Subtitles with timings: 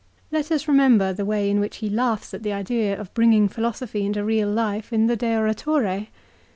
[0.31, 4.03] Let us remember the way in which he laughs at the idea of bringing philosophy
[4.03, 6.07] into real life in the "De Oratore."